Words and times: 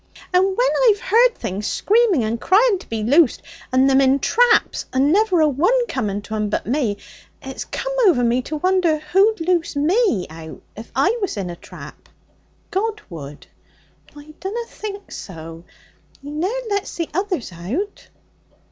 'And 0.33 0.43
when 0.43 0.67
I've 0.89 0.99
heard 0.99 1.35
things 1.35 1.67
screaming 1.67 2.23
and 2.23 2.41
crying 2.41 2.79
to 2.79 2.89
be 2.89 3.03
loosed, 3.03 3.43
and 3.71 3.87
them 3.87 4.01
in 4.01 4.17
traps, 4.17 4.87
and 4.91 5.13
never 5.13 5.41
a 5.41 5.47
one 5.47 5.85
coming 5.85 6.23
to 6.23 6.33
'em 6.33 6.49
but 6.49 6.65
me, 6.65 6.97
it's 7.39 7.65
come 7.65 7.93
o'er 8.07 8.23
me 8.23 8.41
to 8.41 8.55
won'er 8.57 8.97
who'd 8.97 9.39
loose 9.41 9.75
me 9.75 10.25
out 10.27 10.59
if 10.75 10.91
I 10.95 11.19
was 11.21 11.37
in 11.37 11.51
a 11.51 11.55
trap.' 11.55 12.09
'God 12.71 12.99
would.' 13.11 13.45
'I 14.17 14.33
dunna 14.39 14.65
think 14.65 15.11
so. 15.11 15.65
He 16.19 16.31
ne'er 16.31 16.49
lets 16.71 16.95
the 16.95 17.07
others 17.13 17.51
out.' 17.51 18.07